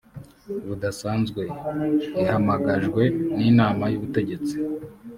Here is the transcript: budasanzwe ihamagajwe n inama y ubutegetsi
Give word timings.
budasanzwe 0.67 1.41
ihamagajwe 2.21 3.03
n 3.35 3.39
inama 3.49 3.83
y 3.91 3.95
ubutegetsi 3.99 4.55